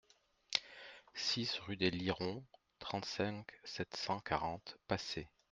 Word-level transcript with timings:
six 1.13 1.59
rue 1.59 1.77
des 1.77 1.91
Lirons, 1.91 2.43
trente-cinq, 2.79 3.45
sept 3.63 3.95
cent 3.95 4.19
quarante, 4.19 4.75
Pacé 4.87 5.29